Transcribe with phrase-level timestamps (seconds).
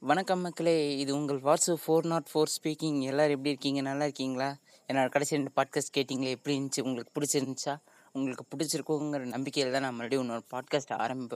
[0.00, 3.02] வணக்கம் மக்களே இது உங்கள் WhatsApp four not four speaking.
[3.02, 3.80] எல்லோரும் எப்படி இருக்கீங்க?
[3.80, 4.56] நல்லா இருக்கீங்களா?
[4.88, 6.80] என்னோடய கடைசி ரெண்டு பாட்காஸ்ட் கேட்டிங்களே எப்படி இருந்துச்சு?
[6.80, 7.76] உங்களுக்கு பிடிச்சிருந்துச்சா?
[8.18, 11.26] உங்களுக்கு பிடிச்சிருக்குங்கிற நம்பிக்கையில் தான் நான் மறுபடியும் இன்னொரு பாட்காஸ்ட் ஆரம்பி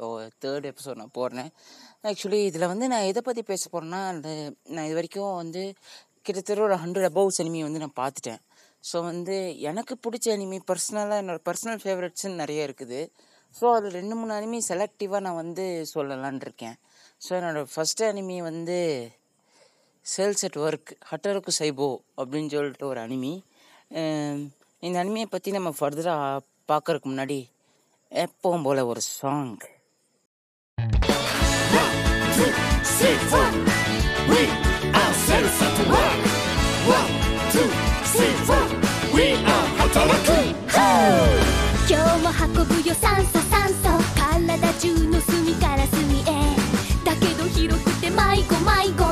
[0.42, 1.48] தேர்ட் எபிசோட் நான் போடுறேன்.
[2.08, 4.28] ஆக்சுவலி இதில் வந்து நான் எதை பற்றி பேச போகிறேன்னா அந்த
[4.74, 5.62] நான் இது வரைக்கும் வந்து
[6.26, 8.40] கிட்டத்தட்ட ஒரு ஹண்ட்ரட் அபவ் அனிமி வந்து நான் பார்த்துட்டேன்.
[8.88, 9.36] ஸோ வந்து
[9.70, 13.00] எனக்கு பிடிச்ச அனிமி பர்சனலாக என்னோடய பர்சனல் ஃபேவரட்ஸ்ன்னு நிறைய இருக்குது.
[13.56, 16.76] ஸோ அதில் ரெண்டு மூணு அனிமி செலக்டிவாக நான் வந்து சொல்லலான் இருக்கேன்.
[17.20, 18.78] ஸோ என்னோடய ஃபஸ்ட் அனிமி வந்து
[20.06, 21.88] சேல்ஸ் அட் ஒர்க் ஹட்டருக்கு சைபோ
[22.20, 23.32] அப்படின்னு சொல்லிட்டு ஒரு அனிமி
[24.86, 27.39] இந்த அனிமியை பற்றி நம்ம ஃபர்தராக பார்க்கறதுக்கு முன்னாடி
[28.25, 29.53] எப்பவும் போல் ஒரு song
[33.03, 33.47] six, four.
[34.31, 34.41] We
[34.99, 36.19] are cells at work.
[36.97, 37.11] One,
[37.53, 37.69] two,
[38.13, 38.65] three, four.
[39.15, 40.37] We are Hataraku.
[41.89, 46.23] 今日も運ぶよ酸素酸素体中の隅から隅へ
[47.03, 49.03] だけど広くて迷子迷子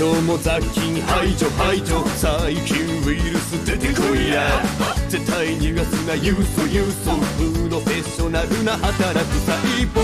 [0.00, 2.02] 今日も雑菌排除排除。
[2.16, 4.62] 細菌ウイルス出てこいや。
[5.10, 7.10] 絶対逃がすなユーソユーソ。
[7.36, 9.60] プロフェッショナルな働く細
[9.92, 10.00] 胞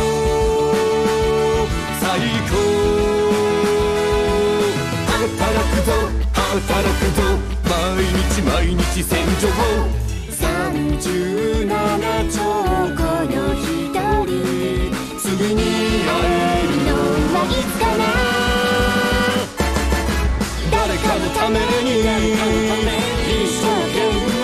[1.98, 2.61] 最高
[5.17, 5.89] 働くぞ
[6.34, 6.69] 働
[7.00, 7.24] くぞ。
[7.64, 9.48] 毎日毎日戦場
[10.28, 11.72] 37
[12.30, 12.36] 兆
[12.94, 13.64] 個の一
[14.27, 14.28] 人
[15.19, 15.24] 次
[15.55, 15.56] に
[16.05, 16.92] 会えるの
[17.33, 17.86] はいつか
[21.50, 21.94] な誰かのために
[23.30, 24.42] 一生懸命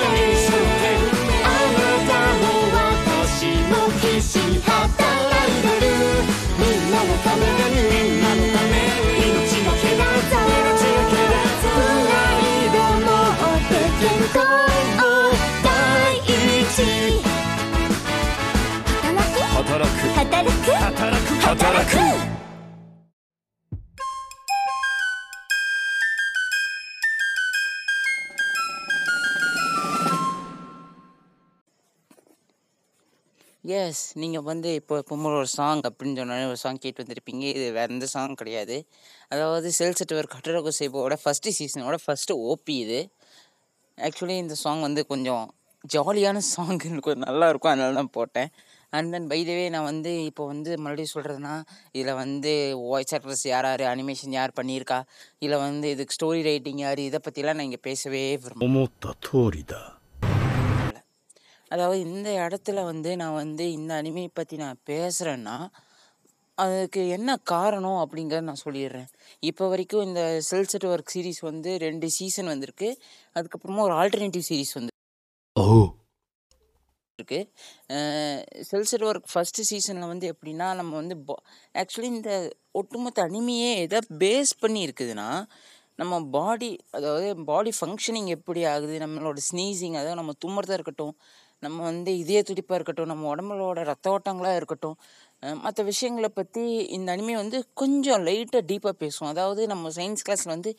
[1.43, 5.87] あなたも私も必死に働いてる
[6.59, 7.83] みんなのために
[9.19, 15.11] 命のけだざプライド持って健康を
[15.65, 15.67] 第
[16.61, 16.79] 一
[19.59, 20.07] 働く。
[20.15, 20.71] 働く。
[20.71, 21.41] 働く。
[21.41, 21.95] 働く。
[21.95, 22.32] 働く
[33.65, 37.45] S நீங்கள் வந்து இப்போ பொம்மல் ஒரு சாங் அப்படின்னு சொன்னாலே ஒரு சாங் கேட்டு வந்திருப்பீங்க.
[37.57, 38.77] இது வேறு எந்த சாங் கிடையாது.
[39.29, 43.01] அதாவது செல் செட்டவர் கட்டுரை சேபோட ஃபஸ்ட்டு சீசனோட ஃபஸ்ட்டு ஓபி இது.
[43.99, 45.45] ஆக்சுவலி இந்த சாங் வந்து கொஞ்சம்
[45.95, 48.51] ஜாலியான சாங் எனக்கு கொஞ்சம் நல்லாயிருக்கும் அதனால தான் போட்டேன்.
[48.93, 51.55] அண்ட் தென் பைதவே நான் வந்து இப்போ வந்து மறுபடியும் சொல்கிறதுனா
[51.93, 52.53] இதில் வந்து
[52.91, 55.01] வாய்ஸ் ஆக்டர்ஸ் யார் யார் அனிமேஷன் யார் பண்ணியிருக்கா?
[55.39, 58.25] இதில் வந்து இதுக்கு ஸ்டோரி ரைட்டிங் யார் இதை பற்றிலாம் நான் இங்கே பேசவே
[59.29, 59.83] தோரிதா
[61.73, 65.57] அதாவது இந்த இடத்துல வந்து நான் வந்து இந்த அனிமே பற்றி நான் பேசுகிறேன்னா
[66.59, 69.09] அதுக்கு என்ன காரணம் அப்படிங்கிறத நான் சொல்லிடுறேன்.
[69.43, 72.89] இப்போ வரைக்கும் இந்த செல்செட் ஒர்க் சீரிஸ் வந்து ரெண்டு சீசன் வந்திருக்கு.
[73.37, 74.91] அதுக்கப்புறமா ஒரு ஆல்டர்னேட்டிவ் சீரிஸ் வந்து
[77.19, 77.41] இருக்கு.
[78.71, 81.17] செல்செட் ஒர்க் ஃபஸ்ட்டு சீசனில் வந்து எப்படின்னா நம்ம வந்து
[81.75, 82.33] ஆக்சுவலி இந்த
[82.75, 85.29] ஒட்டுமொத்த அனிமையே எதை பேஸ் பண்ணி இருக்குதுன்னா
[85.99, 91.15] நம்ம பாடி அதாவது பாடி ஃபங்க்ஷனிங் எப்படி ஆகுது நம்மளோட ஸ்னீசிங் அதாவது நம்ம தும்முறதா இருக்கட்டும்
[91.65, 94.97] நம்ம வந்து இதய துடிப்பாக இருக்கட்டும் நம்ம உடம்புலோட ரத்த ஓட்டங்களாக இருக்கட்டும்
[95.65, 96.65] மற்ற விஷயங்களை பற்றி
[96.97, 100.71] இந்த அனிமே வந்து கொஞ்சம் லைட்டாக டீப்பாக பேசுவோம் அதாவது நம்ம சயின்ஸ் கிளாஸில் வந்து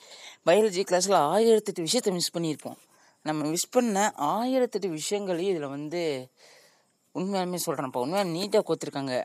[0.48, 2.80] பயாலஜி கிளாஸில் ஆயிரத்தெட்டு விஷயத்தை மிஸ் பண்ணியிருப்போம்.
[3.26, 3.98] நம்ம மிஸ் பண்ண
[4.34, 6.02] ஆயிரத்தெட்டு விஷயங்களையும் இதில் வந்து
[7.16, 9.16] உண்மையாலுமே சொல்கிறேன்ப்பா உண்மையாக நீட்டாக கோத்துருக்காங்க.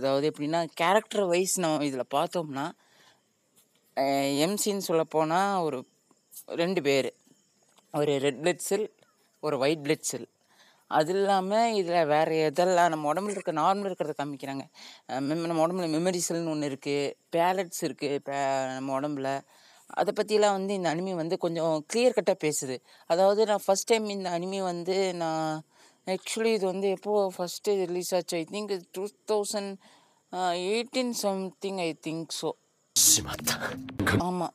[0.00, 2.66] அதாவது எப்படின்னா கேரக்டர் வைஸ் நம்ம இதில் பார்த்தோம்னா
[4.44, 5.78] எம்சின்னு சொல்லப்போனால் ஒரு
[6.62, 7.10] ரெண்டு பேர்.
[7.98, 8.86] ஒரு ரெட் ப்ளட் செல்
[9.42, 10.26] ஒரு ஒயிட் ப்ளட் செல்
[10.90, 14.64] அது இல்லாமல் இதில் வேறு எதெல்லாம் நம்ம உடம்புல இருக்க நார்மல் இருக்கிறத காமிக்கிறாங்க.
[15.26, 18.36] மெம் நம்ம உடம்புல மெமரி செல்னு ஒன்று இருக்குது பேலட்ஸ் இருக்குது பே
[18.76, 19.28] நம்ம உடம்புல.
[20.00, 22.76] அதை பற்றிலாம் வந்து இந்த அனிமி வந்து கொஞ்சம் கிளியர் கட்டாக பேசுது.
[23.10, 25.48] அதாவது நான் ஃபஸ்ட் டைம் இந்த அனிமி வந்து நான்
[26.06, 28.36] ஆக்சுவலி இது வந்து எப்போது ஃபஸ்ட்டு ரிலீஸ் ஆச்சு?
[28.42, 29.72] I think two thousand
[30.68, 32.50] eighteen something I think so
[34.28, 34.54] ஆமாம்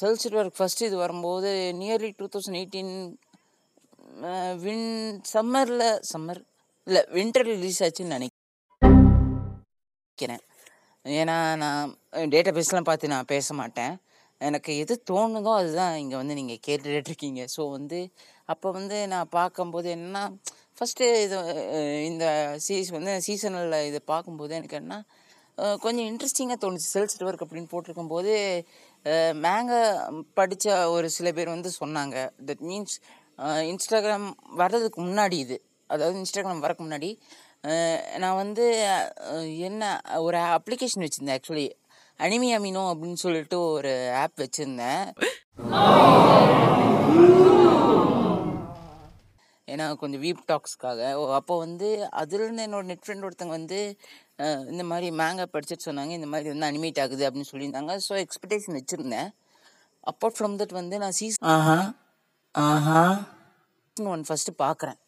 [0.00, 1.50] செல்சிட் ஒர்க் ஃபஸ்ட்டு இது வரும்போது
[1.80, 2.94] நியர்லி டூ தௌசண்ட் எயிட்டீன்
[4.64, 4.88] வின்
[5.32, 6.40] சம்மரில் சம்மர்
[6.86, 8.42] இல்லை வின்டர் ரிலீஸ் ஆச்சுன்னு நினைக்கிறேன்.
[11.04, 11.94] ஏன்னா நான்
[12.34, 13.94] டேட்டா பேஸ்லாம் பார்த்து நான் பேச மாட்டேன்.
[14.40, 17.42] எனக்கு எது தோணுதோ அதுதான் இங்கே வந்து நீங்கள் கேட்டுட்டு இருக்கீங்க.
[17.54, 17.98] ஸோ வந்து
[18.52, 20.22] அப்போ வந்து நான் பார்க்கும்போது என்னன்னா
[20.78, 21.36] ஃபஸ்ட்டு இது
[22.10, 22.24] இந்த
[22.66, 24.94] சீஸ் வந்து சீசனில் இதை பார்க்கும்போது எனக்கு என்ன
[25.84, 26.88] கொஞ்சம் இன்ட்ரெஸ்டிங்காக தோணுச்சு.
[26.94, 28.32] செல்ஸ் ஒர்க் அப்படின்னு போட்டிருக்கும்போது
[29.44, 29.80] மேங்கா
[30.38, 32.16] படித்த ஒரு சில பேர் வந்து சொன்னாங்க.
[32.48, 32.94] தட் மீன்ஸ்
[33.70, 34.28] இன்ஸ்டாகிராம்
[34.60, 35.56] வர்றதுக்கு முன்னாடி இது.
[35.90, 37.10] அதாவது இன்ஸ்டாகிராம் வரக்கு முன்னாடி
[38.22, 38.64] நான் வந்து
[39.68, 39.82] என்ன
[40.26, 41.68] ஒரு அப்ளிகேஷன் வச்சுருந்தேன் ஆக்சுவலி
[42.20, 43.92] அனிமி அமினோ அப்படின்னு சொல்லிட்டு ஒரு
[44.22, 45.04] ஆப் வச்சுருந்தேன்.
[49.68, 51.00] ஏன்னா கொஞ்சம் வீப் டாக்ஸ்க்காக
[51.38, 51.88] அப்போ வந்து
[52.20, 53.78] அதுலேருந்து என்னோட நெட் ஃப்ரெண்ட் ஒருத்தங்க வந்து
[54.38, 56.10] இந்த மாதிரி மேங்கா படிச்சுட்டு சொன்னாங்க.
[56.10, 57.98] இந்த மாதிரி வந்து அனிமேட் ஆகுது அப்படின்னு சொல்லியிருந்தாங்க.
[58.08, 59.28] ஸோ எக்ஸ்பெக்டேஷன் வச்சுருந்தேன்.
[60.06, 61.94] அப்பார்ட் ஃப்ரம் தட் வந்து நான் சீசன் ஆஹா.
[62.54, 63.02] ஆஹா.
[63.96, 64.98] சீசன் ஒன் ஃபஸ்ட்டு பார்க்குறேன்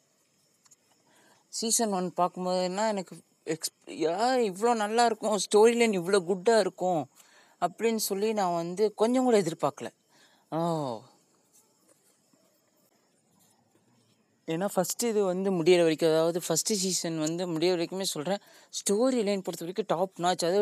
[1.52, 3.14] சீசன் ஒன் பார்க்கும்போதுன்னா எனக்கு
[3.44, 4.16] எக்ஸ் யா
[4.50, 5.38] இவ்வளோ நல்லா இருக்கும்.
[5.38, 7.08] ஸ்டோரி லைன் இவ்வளோ குட்டாக இருக்கும்.
[7.60, 9.88] அப்படின்னு சொல்லி நான் வந்து கொஞ்சம் கூட எதிர்பார்க்கல.
[10.52, 10.58] ஓ.
[14.48, 18.40] ஏன்னா ஃபஸ்ட்டு இது வந்து முடியிற வரைக்கும் அதாவது ஃபஸ்ட்டு சீசன் வந்து முடியிற வரைக்குமே சொல்கிறேன்
[18.74, 20.60] ஸ்டோரி லைன் பொறுத்த வரைக்கும் டாப் நாச் அது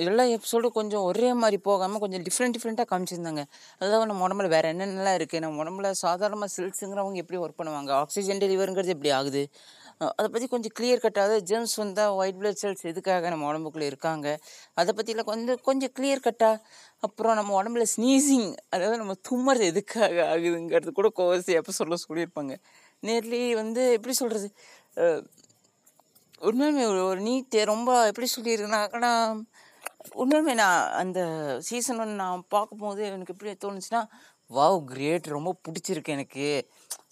[0.00, 3.42] எல்லா எபிசோடும் கொஞ்சம் ஒரே மாதிரி போகாமல் கொஞ்சம் டிஃப்ரெண்ட் டிஃப்ரெண்ட்டாக காமிச்சிருந்தாங்க.
[3.80, 7.90] அதாவது நம்ம உடம்புல வேறு என்னென்னலாம் இருக்குது நம்ம உடம்புல சாதாரணமாக செல்ஸுங்கிறவங்க எப்படி ஒர்க் பண்ணுவாங்க?
[8.02, 9.42] ஆக்சிஜன் டெலிவருங்கிறது எப்படி ஆகுது?
[10.18, 14.26] அதை பற்றி கொஞ்சம் கிளியர் கட்டாக ஜெர்ம்ஸ் வந்தால் ஒயிட் பிளட் செல்ஸ் எதுக்காக நம்ம உடம்புக்குள்ளே இருக்காங்க?
[14.80, 16.62] அதை பற்றிலாம் கொஞ்சம் கொஞ்சம் கிளியர் கட்டாக
[17.02, 22.54] அப்புறம் நம்ம உடம்புல ஸ்னீசிங் அதாவது நம்ம தும்மறது எதுக்காக ஆகுதுங்கிறது கூட கோவசி எப்போ சொல்ல சொல்லியிருப்பாங்க.
[23.02, 24.48] நேர்லி வந்து எப்படி சொல்கிறது
[26.48, 29.12] உண்மையுமே ஒரு ஒரு நீட் ரொம்ப எப்படி சொல்லியிருக்கேன்னா
[30.20, 31.20] உண்மையுமே நான் அந்த
[31.68, 34.02] சீசன் ஒன்று நான் பார்க்கும்போது எனக்கு எப்படி தோணுச்சுன்னா
[34.50, 36.46] வாவ் கிரேட் ரொம்ப பிடிச்சிருக்கு எனக்கு.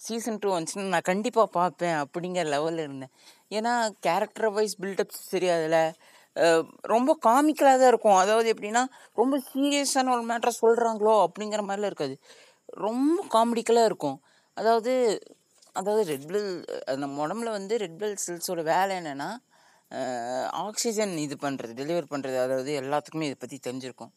[0.05, 3.13] சீசன் டூ வந்துச்சுன்னா நான் கண்டிப்பாக பார்ப்பேன் அப்படிங்கிற லெவலில் இருந்தேன்.
[3.57, 5.77] ஏன்னா கேரக்டர் வைஸ் பில்டப்ஸ் தெரியாதுல்ல.
[6.93, 8.17] ரொம்ப காமிக்கலாக தான் இருக்கும்.
[8.17, 8.83] அதாவது எப்படின்னா
[9.13, 12.15] ரொம்ப சீரியஸான ஒரு மேட்ரை சொல்கிறாங்களோ அப்படிங்கிற மாதிரிலாம் இருக்காது.
[12.67, 14.17] ரொம்ப காமெடிக்கலாக இருக்கும்.
[14.57, 14.93] அதாவது
[15.79, 16.47] அதாவது ரெட் பில்
[17.03, 19.29] நம்ம உடம்புல வந்து ரெட் பில் செல்ஸோட வேலை என்னென்னா
[20.65, 24.11] ஆக்சிஜன் இது பண்ணுறது டெலிவர் பண்ணுறது அதாவது எல்லாத்துக்குமே இதை பற்றி தெரிஞ்சிருக்கும்.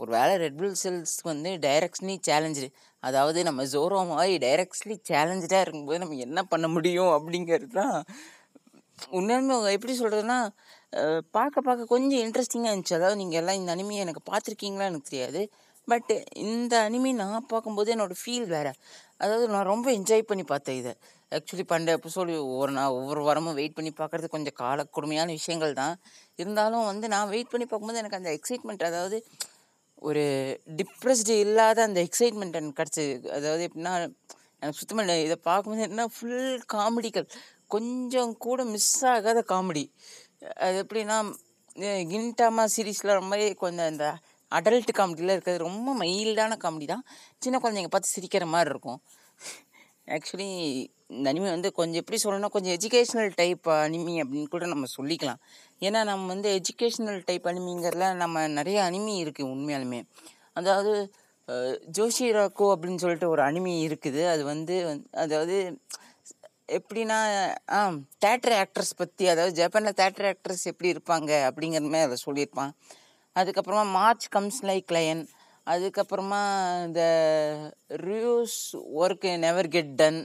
[0.00, 2.66] ஒரு வேளை ரெட் பில் செல்ஸ் வந்து டைரக்ட்லி சேலஞ்சு
[3.02, 7.96] அதாவது நம்ம ஜோரோ மாதிரி டைரக்ட்லி சேலஞ்சாக இருக்கும்போது நம்ம என்ன பண்ண முடியும் அப்படிங்கிறது தான்
[9.18, 10.38] உண்மையுமே எப்படி சொல்கிறதுனா
[11.36, 12.98] பார்க்க பார்க்க கொஞ்சம் இன்ட்ரெஸ்டிங்காக இருந்துச்சு.
[12.98, 15.40] அதாவது நீங்கள் எல்லாம் இந்த அனிமையை எனக்கு பார்த்துருக்கீங்களா எனக்கு தெரியாது.
[15.88, 16.10] பட்
[16.50, 18.72] இந்த அனிமி நான் பார்க்கும்போது என்னோடய ஃபீல் வேறு.
[19.24, 20.92] அதாவது நான் ரொம்ப என்ஜாய் பண்ணி பார்த்தேன் இதை.
[21.32, 25.94] ஆக்சுவலி பண்ட எபிசோடு ஒவ்வொரு நான் ஒவ்வொரு வாரமும் வெயிட் பண்ணி பார்க்குறது கொஞ்சம் கால கொடுமையான விஷயங்கள் தான்.
[26.42, 29.18] இருந்தாலும் வந்து நான் வெயிட் பண்ணி பார்க்கும்போது எனக்கு அந்த எக்ஸைட்மெண்ட் அதாவது
[30.08, 30.22] ஒரு
[30.78, 33.14] டிப்ரெஸ்டு இல்லாத அந்த எக்ஸைட்மெண்ட் எனக்கு கிடச்சிது.
[33.38, 33.94] அதாவது எப்படின்னா
[34.60, 35.16] எனக்கு சுத்தமாக இல்லை.
[35.26, 37.26] இதை பார்க்கும்போது என்ன ஃபுல் காமெடிகள்.
[37.74, 39.84] கொஞ்சம் கூட மிஸ் ஆகாத காமெடி.
[40.66, 41.18] அது எப்படின்னா
[42.10, 44.06] கின்டாமா சீரீஸில் ரொம்ப கொஞ்சம் இந்த
[44.60, 47.04] அடல்ட் காமெடியில் இருக்கிறது ரொம்ப மைல்டான காமெடி தான்.
[47.38, 49.02] சின்ன குழந்தைங்க பார்த்து சிரிக்கிற மாதிரி இருக்கும்.
[50.06, 55.36] ஆக்சுவலி இந்த அனிமி வந்து கொஞ்சம் எப்படி சொல்லணும்னா கொஞ்சம் எஜுகேஷ்னல் டைப் அனிமி அப்படின்னு கூட நம்ம சொல்லிக்கலாம்.
[55.80, 60.02] ஏன்னா நம்ம வந்து எஜுகேஷ்னல் டைப் அனிமிங்கிறதுல நம்ம நிறைய அனிமி இருக்குது உண்மையாலுமே.
[60.52, 61.12] அதாவது
[61.48, 64.28] அஹ், ஜோஷி ராக்கோ அப்படின்னு சொல்லிட்டு ஒரு அனிமி இருக்குது.
[64.28, 65.80] அது வந்து வந்து- அதாவது
[66.68, 67.10] எப்படின்னா
[67.70, 67.88] ஆ
[68.24, 72.70] தேட்டர் ஆக்ட்ரஸ் பற்றி அதாவது ஜப்பானில் தேட்டர் ஆக்ட்ரஸ் எப்படி இருப்பாங்க அப்படிங்கிற மாதிரி அதை சொல்லியிருப்பான்.
[73.38, 75.22] அதுக்கப்புறமா மார்ச் கம்ஸ் லைக் லயன்
[75.66, 76.40] அதுக்கப்புறமா
[76.86, 77.02] இந்த
[78.06, 78.58] reuse
[79.02, 80.20] work never get done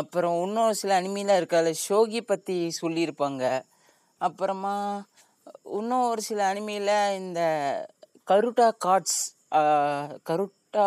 [0.00, 3.44] அப்புறம் இன்னொரு சில அனிமிலாம் இருக்குது ஷோகி பற்றி சொல்லியிருப்பாங்க.
[4.20, 4.74] அப்புறமா
[5.78, 7.40] இன்னும் ஒரு சில அனிமியில் இந்த
[8.30, 9.20] கருட்டா கார்ட்ஸ்
[10.28, 10.86] கருட்டா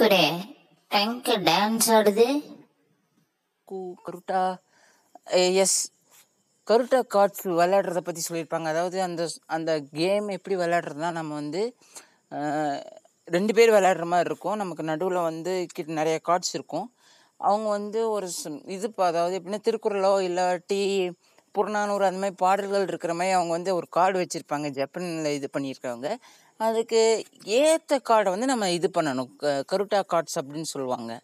[0.00, 0.14] கூட
[0.90, 2.28] டேங்க் டான்ஸ் ஆடுது.
[4.04, 4.42] கருட்டா
[5.64, 5.80] எஸ்
[6.66, 8.64] கருட்டா கார்ட்ஸ் விளையாடுறத பற்றி சொல்லியிருப்பாங்க.
[8.64, 11.74] அதாவது அந்த அந்த கேம் எப்படி விளையாடுறதுனா நம்ம வந்து
[13.24, 14.56] ரெண்டு பேர் விளையாடுற மாதிரி இருக்கும்.
[14.56, 16.94] நமக்கு நடுவில் வந்து கிட்ட நிறைய கார்ட்ஸ் இருக்கும்.
[17.36, 18.30] அவங்க வந்து ஒரு
[18.64, 21.12] இது அதாவது எப்படின்னா திருக்குறளோ இல்லாட்டி
[21.52, 24.68] புறநானூறு அந்த மாதிரி பாடல்கள் இருக்கிற மாதிரி அவங்க வந்து ஒரு கார்டு வச்சுருப்பாங்க.
[24.68, 26.16] ஜப்பானில் இது பண்ணியிருக்கவங்க.
[26.56, 29.36] அதுக்கு ஏற்ற கார்டை வந்து நம்ம இது பண்ணணும்.
[29.36, 31.20] க- கருட்டா கார்ட்ஸ் அப்படின்னு சொல்லுவாங்க.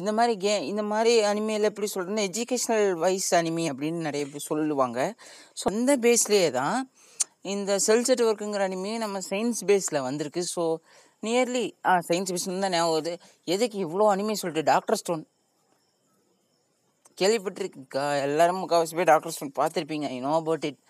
[0.00, 4.98] இந்த மாதிரி கே இந்த மாதிரி அனிமையில் எப்படி சொல்கிறதுன்னா எஜுகேஷ்னல் வைஸ் அனிமி அப்படின்னு நிறைய பேர் சொல்லுவாங்க.
[5.60, 6.78] ஸோ அந்த பேஸ்லேயே தான்
[7.54, 10.42] இந்த செல் செட் ஒர்க்குங்கிற அனிமே நம்ம சயின்ஸ் பேஸில் வந்திருக்கு.
[10.54, 10.64] ஸோ
[11.22, 13.12] நியர்லி ஆ சயின்ஸ் பேஸ்னு தான் ஞாபகம் வருது.
[13.54, 15.24] எதுக்கு இவ்வளோ அனிமே சொல்லிட்டு டாக்டர் ஸ்டோன்
[17.18, 20.06] கேள்விப்பட்டிருக்கா எல்லாரும் முக்கால்வாசி பேர் டாக்டர் ஸ்டோன் பார்த்துருப்பீங்க.
[20.14, 20.80] ஐ நோ அபவுட் இட்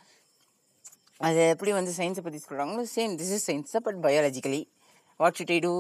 [1.26, 4.62] அது எப்படி வந்து சயின்ஸை பற்றி சொல்கிறாங்களோ same this is science but biologically
[5.21, 5.75] what should I do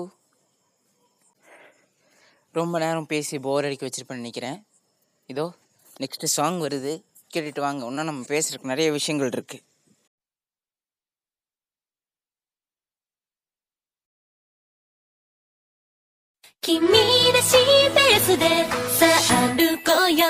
[2.55, 4.57] ரொம்ப நேரம் பேசி போர் அடிக்க வச்சிருப்பேன்னு நினைக்கிறேன்
[5.29, 5.45] இதோ
[5.99, 6.93] நெக்ஸ்ட் சாங் வருது
[7.33, 9.57] கேட்டுட்டு வாங்க இன்னும் நம்ம பேசுறதுக்கு நிறைய விஷயங்கள் இருக்கு
[16.63, 18.45] 君らしいペースで
[18.91, 20.25] さあ歩こうよ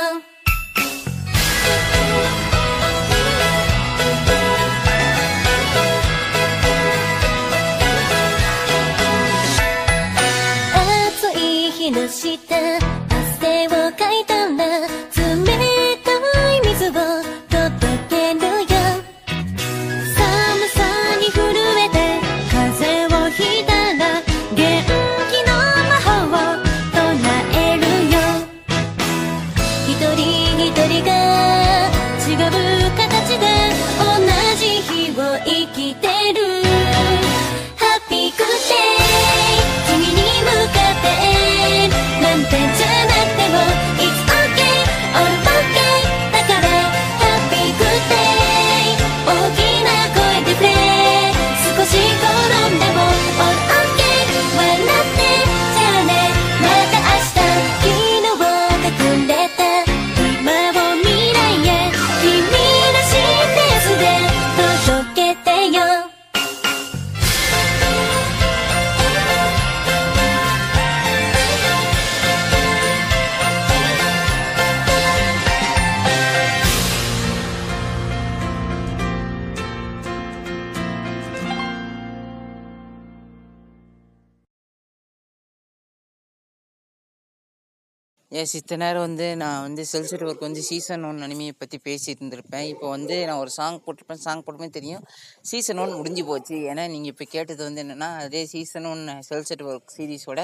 [88.41, 92.67] எஸ் இத்தனை நேரம் வந்து நான் வந்து செல்செட் ஒர்க் வந்து சீசன் ஒன் அனிமையை பற்றி பேசிட்டு இருந்திருப்பேன்.
[92.73, 94.21] இப்போ வந்து நான் ஒரு சாங் போட்டிருப்பேன்.
[94.27, 95.03] சாங் போட்டுமே தெரியும்.
[95.49, 96.55] சீசன் ஒன் முடிஞ்சு போச்சு.
[96.71, 100.41] ஏன்னா நீங்கள் இப்போ கேட்டது வந்து என்னென்னா அதே season one cells at work சீரீஸோட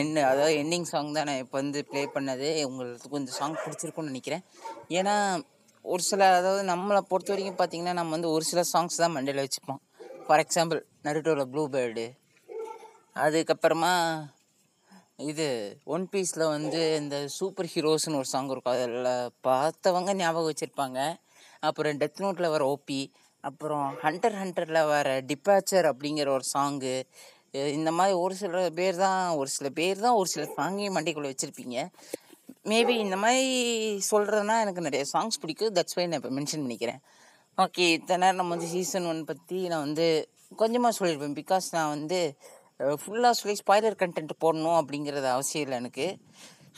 [0.00, 2.48] என்ன அதாவது எண்டிங் சாங் தான் நான் இப்போ வந்து ப்ளே பண்ணது.
[2.68, 4.44] உங்களுக்கு கொஞ்சம் சாங் பிடிச்சிருக்குன்னு நினைக்கிறேன்.
[4.98, 5.14] ஏன்னா
[5.84, 9.80] ஒரு சில அதாவது நம்மளை பொறுத்த வரைக்கும் பார்த்தீங்கன்னா நம்ம வந்து ஒரு சில சாங்ஸ் தான் மண்டையில் வச்சுப்போம்.
[10.26, 12.06] ஃபார் எக்ஸாம்பிள் நருட்டோட ப்ளூ பேர்டு
[13.24, 13.94] அதுக்கப்புறமா
[15.30, 15.46] இது
[15.94, 18.76] ஒன் பீஸில் வந்து இந்த சூப்பர் ஹீரோஸ்னு ஒரு சாங் இருக்கும்.
[18.76, 20.98] அதில் பார்த்தவங்க ஞாபகம் வச்சுருப்பாங்க.
[21.68, 23.00] அப்புறம் டெத் நோட்டில் வர ஓபி
[23.44, 26.94] அப்புறம் ஹண்டர் ஹண்டரில் வர டிப்பாச்சர் அப்படிங்கிற ஒரு சாங்கு
[27.76, 31.76] இந்த மாதிரி ஒரு சில பேர் தான் ஒரு சில பேர் தான் ஒரு சில சாங்கையும் மண்டைக்குள்ளே வச்சுருப்பீங்க.
[32.70, 33.46] மேபி இந்த மாதிரி
[34.10, 35.74] சொல்கிறதுனா எனக்கு நிறைய சாங்ஸ் பிடிக்கும்.
[35.78, 37.00] தட்ஸ் வை நான் இப்போ மென்ஷன் பண்ணிக்கிறேன்.
[37.58, 40.06] ஓகே இத்தனை நேரம் நம்ம வந்து சீசன் ஒன் பற்றி நான் வந்து
[40.60, 42.20] கொஞ்சமாக சொல்லியிருப்பேன் பிகாஸ் நான் வந்து
[43.00, 46.06] ஃபுல்லாக சொல்லி ஸ்பாய்லர் கண்டென்ட் போடணும் அப்படிங்கிறது அவசியம் இல்லை எனக்கு.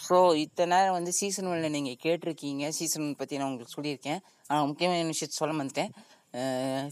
[0.05, 2.65] ஸோ இத்தனை நேரம் வந்து சீசன் ஒன்ல நீங்கள் கேட்டிருக்கீங்க.
[2.79, 4.21] சீசன் ஒன் பற்றி நான் உங்களுக்கு சொல்லியிருக்கேன்.
[4.49, 5.93] ஆனால் முக்கியமான விஷயத்தை சொல்ல வந்துட்டேன்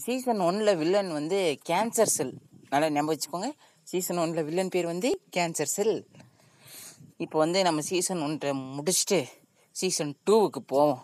[0.05, 1.37] சீசன் ஒன்னில் வில்லன் வந்து
[1.69, 2.33] கேன்சர் செல்
[2.71, 3.49] நல்லா ஞாபகம் வச்சுக்கோங்க.
[3.91, 5.95] சீசன் ஒன்னில் வில்லன் பேர் வந்து கேன்சர் செல்
[7.23, 9.19] இப்போ வந்து நம்ம சீசன் ஒன்றை முடிச்சுட்டு
[9.75, 11.01] சீசன் டூவுக்கு போவோம்.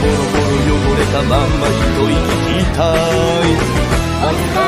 [0.00, 2.80] ボロボロ汚れたまんま一息きた
[4.52, 4.65] い。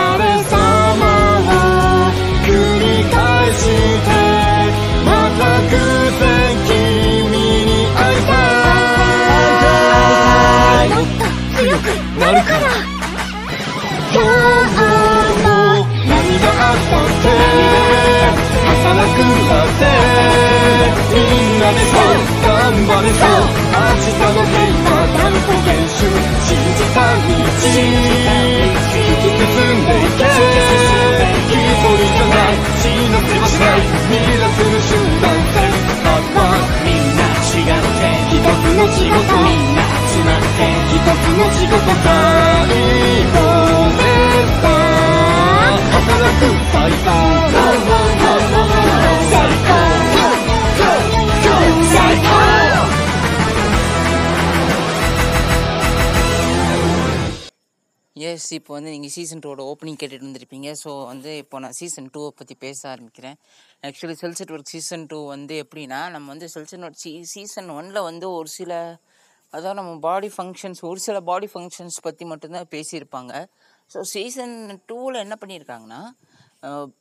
[25.38, 26.02] 和断固厳守
[26.42, 27.70] 信じた道突
[28.38, 30.26] き進んでいけ。
[31.48, 34.90] 一人じゃない死なせはしない未来する集
[35.22, 35.56] 団戦
[36.04, 36.38] あは
[36.84, 38.02] みんな違って。
[38.28, 39.47] 一つの仕事
[58.38, 62.30] எஸ் இப்போ வந்து நீங்கள் சீசன் டூவோட ஓப்பனிங் கேட்டுட்டு வந்திருப்பீங்க ஸோ வந்து இப்போ நான் சீசன் டூவை
[62.36, 63.36] பற்றி பேச ஆரம்பிக்கிறேன்
[63.82, 68.26] actually cells work season two வந்து எப்படின்னா நம்ம வந்து செல்ஸ் ஒர்க் சீ சீசன் ஒனில் வந்து
[68.30, 68.72] ஒரு சில
[69.52, 73.32] அதாவது நம்ம பாடி ஃபங்க்ஷன்ஸ் ஒரு சில பாடி ஃபங்க்ஷன்ஸ் பற்றி மட்டும்தான் பேசியிருப்பாங்க
[73.90, 74.56] ஸோ சீசன்
[74.88, 76.02] டூவில் என்ன பண்ணியிருக்காங்கன்னா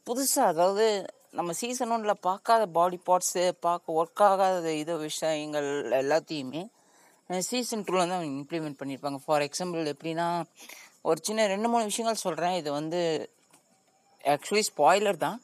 [0.07, 0.87] புதுசாக அதாவது
[1.33, 6.63] நம்ம சீசன் ஒனில் பார்க்காத பாடி பார்ட்ஸு பார்க்க ஒர்க் ஆகாத இது விஷயங்கள் எல்லாத்தையுமே
[7.29, 10.27] சீசன் டூவில் வந்து அவங்க இம்ப்ளிமெண்ட் பண்ணியிருப்பாங்க ஃபார் எக்ஸாம்பிள் எப்படின்னா
[11.09, 12.99] ஒரு சின்ன ரெண்டு மூணு விஷயங்கள் சொல்கிறேன் இது வந்து
[14.23, 15.37] ஆக்சுவலி ஸ்பாய்லர் தான்.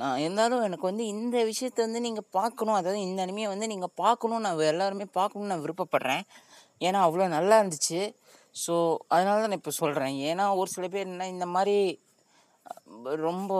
[0.00, 2.78] நான் இருந்தாலும் எனக்கு வந்து இந்த விஷயத்தை வந்து நீங்கள் பார்க்கணும்.
[2.80, 6.24] அதாவது இந்த அனிமையை வந்து நீங்கள் பார்க்கணும் நான் எல்லாருமே பார்க்கணும்னு நான் விருப்பப்படுறேன்.
[6.86, 8.00] ஏன்னா அவ்வளோ நல்லா இருந்துச்சு.
[8.64, 8.74] ஸோ
[9.14, 11.76] அதனால தான் நான் இப்போ சொல்கிறேன் ஏன்னா ஒரு சில பேர் என்ன இந்த மாதிரி
[13.26, 13.52] ரொம்ப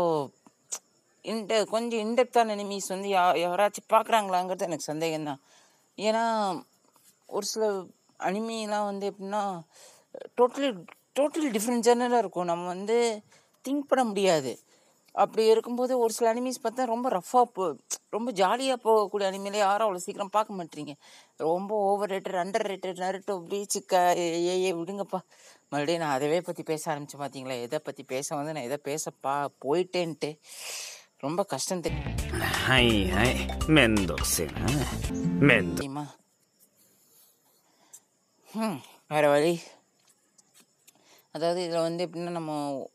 [1.25, 5.41] இன்ட கொஞ்சம் இன்டெப்தான எனிமீஸ் வந்து யா யாராச்சும் பார்க்குறாங்களாங்கிறது எனக்கு சந்தேகம்தான்.
[5.99, 6.25] ஏன்னா
[7.29, 7.65] ஒரு சில
[8.29, 9.43] அனிமிலாம் வந்து எப்படின்னா
[10.39, 10.69] டோட்டலி
[11.19, 12.51] டோட்டல் டிஃப்ரெண்ட் ஜெனராக இருக்கும்.
[12.53, 12.97] நம்ம வந்து
[13.65, 14.53] திங்க் பண்ண முடியாது.
[15.23, 17.63] அப்படி இருக்கும்போது ஒரு சில அனிமீஸ் பார்த்தா ரொம்ப ரஃப்பாக போ
[18.15, 20.93] ரொம்ப ஜாலியாக போகக்கூடிய அனிமையிலே யாரும் அவ்வளோ சீக்கிரம் பார்க்க மாட்டீங்க.
[21.47, 24.03] ரொம்ப overrated underrated Naruto Bleach க
[24.51, 25.21] ஏ ஏ விடுங்கப்பா.
[25.73, 29.35] மறுபடியும் நான் அதவே பற்றி பேச ஆரம்பித்தேன் பார்த்தீங்களா எதை பற்றி பேச வந்து நான் எதை பேச பா
[29.65, 30.31] போயிட்டேன்ட்டு.
[31.25, 31.83] ரொம்ப கஷ்டம்
[35.77, 36.07] தெரியுமா
[38.67, 38.79] ம்
[39.13, 39.55] வேறு வழி.
[41.39, 42.53] அதாவது இதில் வந்து எப்படின்னா நம்ம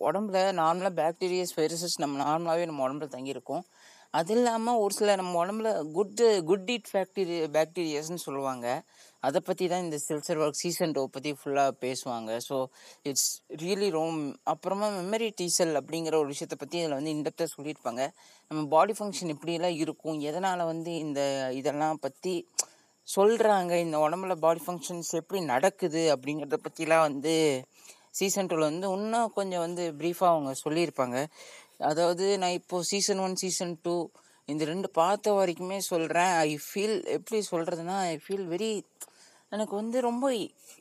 [0.10, 3.66] உடம்புல நார்மலாக பேக்டீரியாஸ் வைரஸஸ் நம்ம நார்மலாகவே நம்ம உடம்புல தங்கியிருக்கும்.
[4.20, 8.66] அது இல்லாமல் ஒரு சில நம்ம உடம்புல குட்டு குட் இட் ஃபேக்டீரிய பாக்டீரியாஸ்னு சொல்லுவாங்க.
[9.28, 12.32] அதை பற்றி தான் இந்த சில்சர் ஒர்க் சீசன் டோ பற்றி ஃபுல்லாக பேசுவாங்க.
[12.48, 12.56] ஸோ
[13.10, 13.30] இட்ஸ்
[13.62, 14.20] ரியலி ரோம்
[14.54, 18.04] அப்புறமா மெமரி டீசல் அப்படிங்கிற ஒரு விஷயத்தை பற்றி இதில் வந்து இன்டெப்த்தாக சொல்லியிருப்பாங்க.
[18.52, 20.20] நம்ம பாடி ஃபங்க்ஷன் இப்படியெல்லாம் இருக்கும்.
[20.32, 21.22] எதனால் வந்து இந்த
[21.62, 22.36] இதெல்லாம் பற்றி
[23.08, 26.04] சொல்கிறாங்க இந்த உடம்புல பாடி ஃபங்க்ஷன்ஸ் எப்படி நடக்குது?
[26.16, 27.36] அப்படிங்கிறத பற்றிலாம் வந்து
[28.20, 31.18] சீசன் டூவில் வந்து இன்னும் கொஞ்சம் வந்து ப்ரீஃபாக அவங்க சொல்லியிருப்பாங்க.
[31.92, 33.96] அதாவது நான் இப்போது சீசன் ஒன் சீசன் டூ
[34.52, 38.72] இந்த ரெண்டு பார்த்த வரைக்குமே சொல்கிறேன் ஐ ஃபீல் எப்படி சொல்கிறதுனா ஐ ஃபீல் வெரி
[39.56, 40.26] எனக்கு வந்து ரொம்ப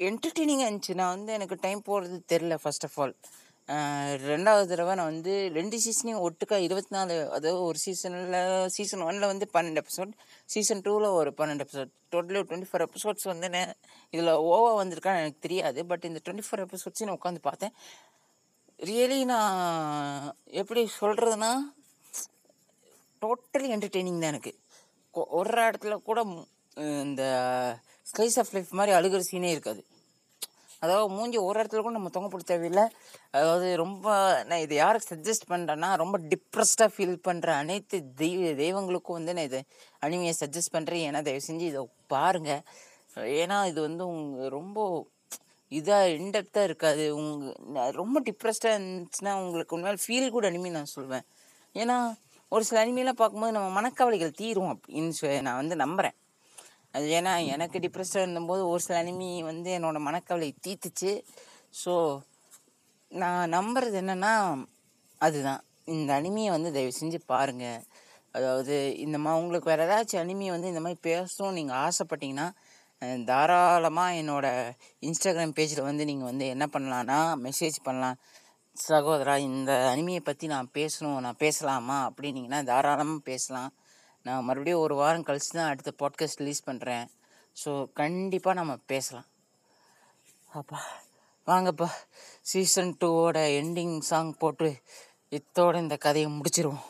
[0.08, 0.94] என்டர்டெய்னிங்காக இருந்துச்சு.
[1.00, 3.14] நான் வந்து எனக்கு டைம் போகிறது தெரில ஃபர்ஸ்ட் ஆஃப் ஆல்
[4.31, 9.46] ரெண்டாவது தடவை நான் வந்து ரெண்டு சீசனையும் ஒட்டுக்கா இருபத்தி நாலு அதாவது ஒரு சீசனில் சீசன் ஒனில் வந்து
[9.55, 10.12] பன்னெண்டு எபிசோட்
[10.48, 13.75] சீசன் டூவில் ஒரு பன்னெண்டு episode totally twenty four episodes வந்து நான்
[14.11, 17.75] இதில் ஓவா வந்திருக்கான்னு எனக்கு தெரியாது பட் இந்த டுவெண்ட்டி ஃபோர் எபிசோட்ஸையும் நான் உட்காந்து பார்த்தேன்.
[18.81, 21.53] ரியலி நான் எப்படி சொல்கிறதுனா
[23.22, 24.53] டோட்டலி என்டர்டெய்னிங் தான் எனக்கு.
[25.38, 26.20] ஒரு இடத்துல கூட
[27.07, 27.22] இந்த
[28.12, 29.83] ஸ்லைஸ் ஆஃப் லைஃப் மாதிரி அழுகிற சீனே இருக்காது.
[30.82, 32.84] அதாவது மூஞ்சி ஒரு இடத்துல கூட நம்ம தொங்க போட தேவையில்லை.
[33.38, 34.06] அதாவது ரொம்ப
[34.48, 39.60] நான் இதை யாருக்கு சஜஸ்ட் பண்ணுறேன்னா ரொம்ப டிப்ரெஸ்டாக ஃபீல் பண்ணுற அனைத்து தெய்வ தெய்வங்களுக்கும் வந்து நான் இதை
[40.06, 41.82] அனிமையை சஜஸ்ட் பண்ணுறேன் ஏன்னா தயவு செஞ்சு இதை
[42.14, 42.62] பாருங்கள்
[43.42, 44.78] ஏன்னா இது வந்து உங்க ரொம்ப
[45.72, 47.04] இதாக இன்டெப்த்தாக இருக்காது.
[47.18, 51.24] உங்கள் ரொம்ப டிப்ரெஸ்டாக இருந்துச்சுன்னா உங்களுக்கு உண்மையில் ஃபீல் கூட அனிமி நான் சொல்வேன்.
[51.74, 51.96] ஏன்னா
[52.52, 56.16] ஒரு சில அனிமையெல்லாம் பார்க்கும்போது நம்ம மனக்கவலைகள் தீரும் அப்படின்னு சொல்லி நான் வந்து நம்புகிறேன்
[56.94, 61.12] அது ஏன்னா எனக்கு டிப்ரெஸ்டாக இருந்தபோது ஒரு சில அனிமி வந்து என்னோட மனக்கவலை தீர்த்துச்சு.
[61.83, 61.92] ஸோ
[63.11, 64.33] நான் நம்புறது என்னென்னா
[65.20, 65.62] அதுதான்.
[65.94, 67.81] இந்த அனிமியை வந்து தயவு செஞ்சு பாருங்கள்
[68.37, 68.74] அதாவது
[69.05, 72.46] இந்த மா உங்களுக்கு வேறு ஏதாச்சும் அனிமி வந்து இந்த மாதிரி பேசணும் நீங்கள் ஆசைப்பட்டீங்கன்னா
[73.31, 74.46] தாராளமாக என்னோட
[75.09, 78.18] இன்ஸ்டாகிராம் பேஜில் வந்து நீங்கள் வந்து என்ன பண்ணலான்னா மெசேஜ் பண்ணலாம்.
[78.76, 83.70] சகோதரா இந்த அனிமையை பற்றி நான் பேசணும் நான் பேசலாமா அப்படின்னீங்கன்னா தாராளமாக பேசலாம்.
[84.22, 87.06] நான் மறுபடியும் ஒரு வாரம் கழித்து தான் அடுத்த பாட்காஸ்ட் ரிலீஸ் பண்ணுறேன்
[87.64, 89.26] ஸோ கண்டிப்பாக நம்ம பேசலாம்.
[90.50, 90.80] அப்பா
[91.46, 91.88] வாங்கப்பா.
[92.40, 94.68] சீசன் டூவோட எண்டிங் சாங் போட்டு
[95.30, 96.85] இத்தோட இந்த கதையை முடிச்சிருவோம்.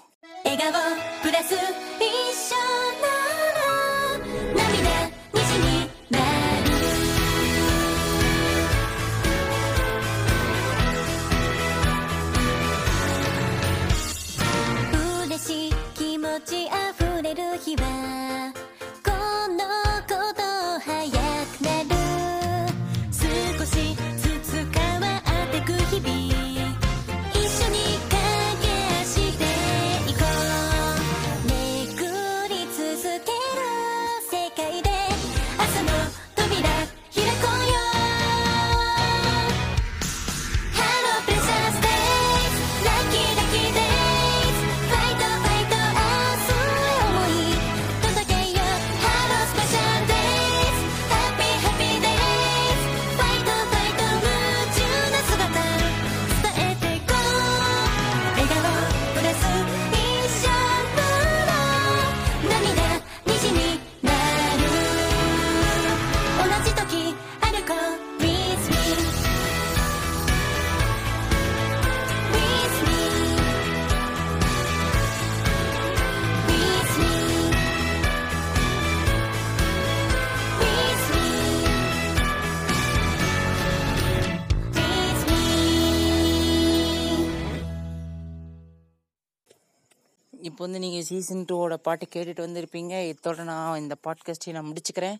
[90.62, 92.94] இப்போ வந்து நீங்கள் சீசன் டூவோட பாட்டு கேட்டுட்டு வந்திருப்பீங்க.
[93.12, 95.16] இத்தோட நான் இந்த பாட்காஸ்ட்டை நான் முடிச்சுக்கிறேன்.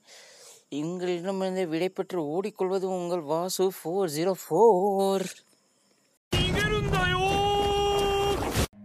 [0.69, 5.25] எங்களிடமிருந்து விடைபெற்று ஓடிக்கொள்வது உங்கள் Vasu four zero four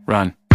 [0.07, 0.46] Run.